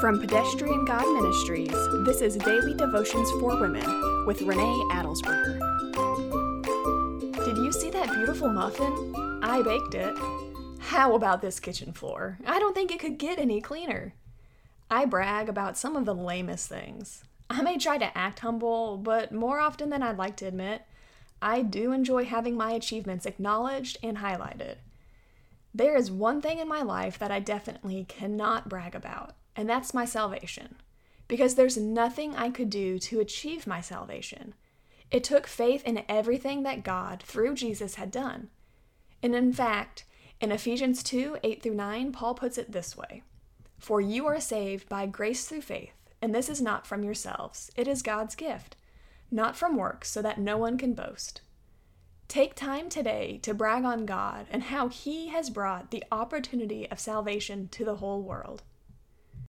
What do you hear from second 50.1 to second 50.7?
so that no